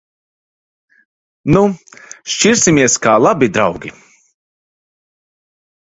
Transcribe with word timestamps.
Nu! 1.57 1.61
Šķirsimies 2.35 2.97
kā 3.05 3.15
labi 3.27 3.53
draugi. 3.59 3.93